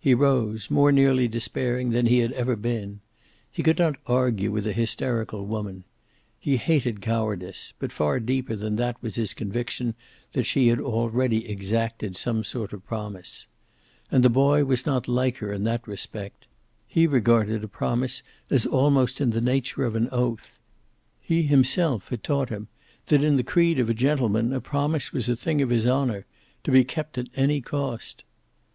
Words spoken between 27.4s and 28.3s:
cost.